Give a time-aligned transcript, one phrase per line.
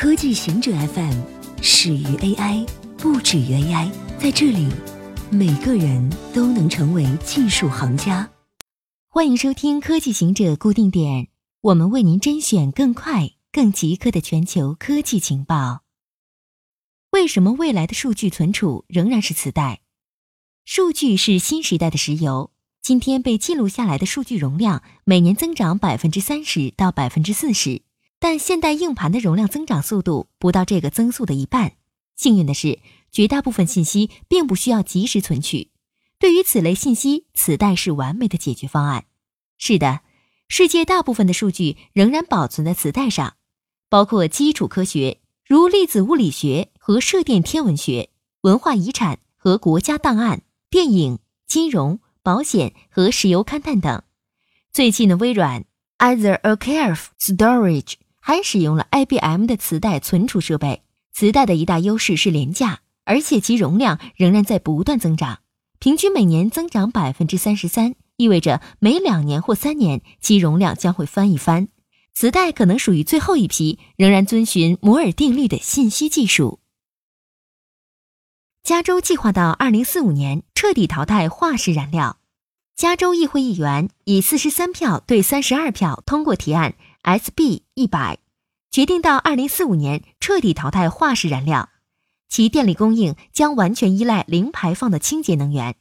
[0.00, 1.20] 科技行者 FM
[1.60, 2.66] 始于 AI，
[2.96, 3.92] 不止于 AI。
[4.18, 4.66] 在这里，
[5.30, 8.30] 每个人都能成为技术行家。
[9.10, 11.28] 欢迎收听科技行者固定点，
[11.60, 15.82] 我们为您甄选更快、更即刻的全球科技情报。
[17.10, 19.82] 为什么未来的数据存储仍然是磁带？
[20.64, 22.52] 数据是新时代的石油。
[22.80, 27.82] 今天被记录下来的数据容量每年增长百分之三十到百分之四十，
[28.20, 31.72] 但现代硬盘的容量增长速度不到这个增速的一半。
[32.14, 32.78] 幸运的是，
[33.10, 35.70] 绝大部分信息并不需要及时存取。
[36.18, 39.06] 对于此类信息，磁带是完美的解决方案。
[39.58, 40.00] 是的，
[40.46, 43.34] 世界大部分的数据仍然保存在磁带上，
[43.88, 48.10] 包括基础科学，如粒子物理学和射电天文学；
[48.42, 51.98] 文化遗产和国家档案；电影、金融。
[52.22, 54.02] 保险和石油勘探等。
[54.70, 55.64] 最近的微软
[56.00, 60.82] Either Archive Storage 还使用了 IBM 的磁带存储设备。
[61.12, 65.40] 磁带的一大优势是廉价，而且其容量仍然在不断增长，
[65.78, 71.68] 平均每年增长百分之三十三，意味着每两年或三年其容量将会翻一番。
[72.14, 76.60] 磁带可能属于最后一批仍然遵循摩尔定律的信息技术。
[78.62, 82.18] 加州计划到二零四五年彻底淘汰化石燃料。
[82.76, 88.18] 加州议会议员以四十三票对三十二票通过提案 SB 一百，
[88.70, 91.70] 决定到二零四五年彻底淘汰化石燃料，
[92.28, 95.76] 其电力供应将完全依赖零排放的清洁能源。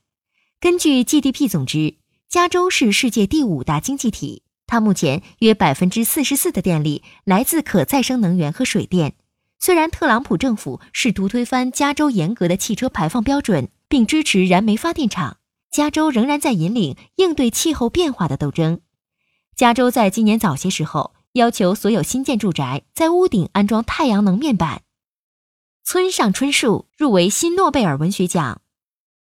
[0.61, 1.97] 根据 GDP 总值，
[2.29, 9.15] 加州是世界第五大经济体，它目前约百分之四十四的电力来自可再生能源和水电。
[9.59, 15.37] 虽然特朗普政府试图推翻加州严格的汽车排放标准，并支持燃煤发电厂，
[15.69, 18.79] 加州仍然在引领应对气候变化的斗争。
[19.59, 24.83] 加州在今年早些时候要求所有新建住宅在屋顶安装太阳能面板。
[25.83, 28.61] 村上春树入围新诺贝尔文学奖，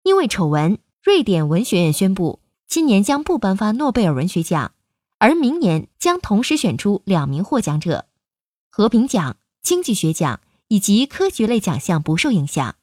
[0.02, 4.72] 因为丑闻，瑞典文学院宣布今年将不颁发诺贝尔文学奖，
[5.16, 8.04] 而明年将同时选出两名获奖者：
[8.68, 9.38] 和平奖。
[9.62, 12.76] 经济学奖以及科学类奖项不受影响，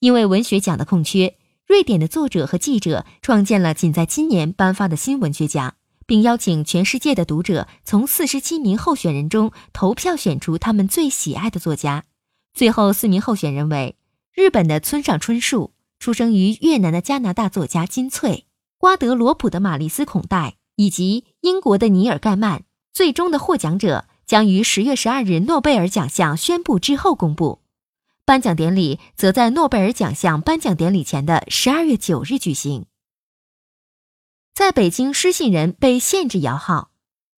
[0.00, 5.74] 因为文学奖的空缺，瑞典的作者和记者创建了仅在今年颁发的新文学奖，
[6.06, 12.04] 并邀请全世界的读者从四十七名候选人中投票选出他们最喜爱的作家。
[12.54, 13.96] 最后四名候选人为
[14.34, 18.46] 日本的村上春树，出生于越南的加拿大作家金翠，
[18.78, 22.64] 瓜德罗普的玛丽斯孔代以及英国的尼尔盖曼。
[22.92, 24.06] 最终的获奖者。
[24.24, 27.60] 将于十月十二日诺贝尔奖项宣布之后公布，
[28.24, 32.86] 颁奖典礼则在诺贝尔奖项颁奖典礼前的十二月九日举行。
[34.54, 36.90] 在北京失信人被限制摇号，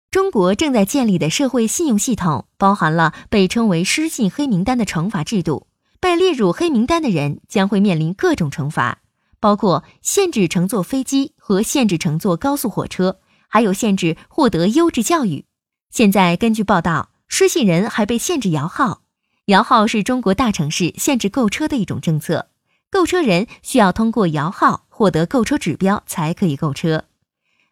[0.09, 5.67] 中国正在建立的社会信用系统包含了被称为失信黑名单的惩罚制度，
[5.99, 9.03] 被列入黑名单的人将会面临各种惩罚，
[9.39, 15.45] 包括限制乘坐飞机和限制乘坐高速火车，还有限制获得优质教育。
[15.91, 19.01] 现在根据报道，失信人还被限制摇号。
[19.45, 22.47] 摇号是中国大城市限制购车的一种政策，
[22.89, 27.03] 购车人需要通过摇号获得购车指标才可以购车。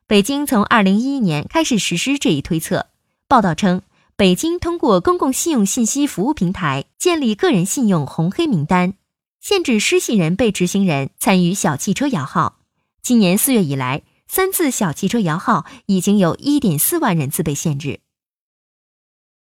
[0.06, 2.88] 北京从二零一一年开始实施这一推测。
[3.30, 3.84] 报道称，
[4.18, 8.96] 北京通过公共信用信息服务平台建立个人信用红黑名单，
[9.40, 12.60] 限制失信人被执行人参与小汽车摇号。
[13.02, 18.02] 今年四月以来，三次小汽车摇号已经有一点四万人次被限制。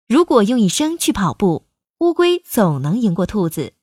[0.08, 1.68] 如果用一生去跑步，
[2.00, 3.74] 乌龟总能赢过兔子。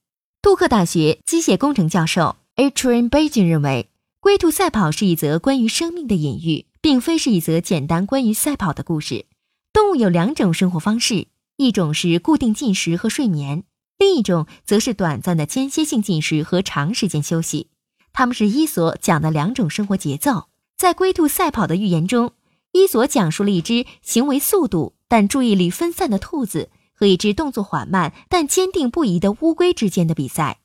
[0.43, 9.27] 杜克大学机械工程教授 Adrian Beijing 认为，龟兔赛跑是一则关于生命的隐喻，并非是一则简单关于赛跑的故事。
[9.73, 11.27] 动物有两种生活方式，
[11.57, 13.65] 一种是固定进食和睡眠，
[13.99, 17.71] 另一种则是短暂的间歇性进食和长时间休息。
[18.13, 20.45] 它们是伊索讲的两种生活节奏。
[20.77, 22.35] 在龟兔赛跑的寓言中，
[22.71, 24.95] 伊索讲述了一只行为速度。
[25.09, 30.59] 但注意力分散的兔子和一只动作缓慢但坚定不移的乌龟之间的比赛，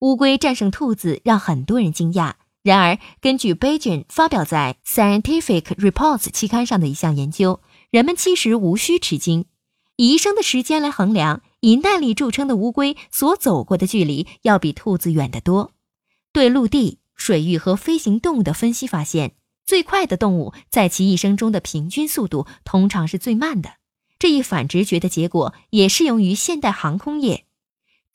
[0.00, 2.34] 乌龟战胜兔子让很多人惊讶。
[2.62, 7.60] 然而，根据 Beijing 发表在《Scientific Reports》期刊上的一项研究，
[7.90, 9.46] 人们其实无需吃惊。
[9.96, 15.70] 以一生的时间来衡量，以耐力著称的乌龟所走过的距离要比兔子远得多。
[16.32, 19.32] 对陆地、水域和飞行动物的分析发现，
[19.64, 23.76] 最快的动物在其一生中的平均速度通常是最慢的。
[24.18, 27.46] 这一反直觉的结果也适用于现代航空业。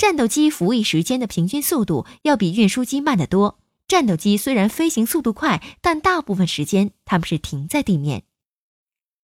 [0.01, 3.59] 战斗机服役时间的平均速度要比运输机慢得多。
[3.87, 8.23] 战斗机虽然飞行速度快，但大部分时间它们是停在地面。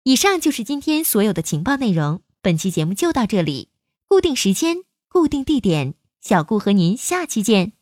[0.03, 2.21] 以上就是今天所有的情报内容。
[2.43, 3.71] 本期节目就到这里。
[4.07, 7.76] 固定时间，固定地点，小顾和您下期见。